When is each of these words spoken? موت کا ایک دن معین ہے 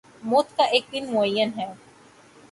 موت 0.23 0.55
کا 0.57 0.63
ایک 0.65 0.85
دن 0.93 1.11
معین 1.13 1.49
ہے 1.57 1.67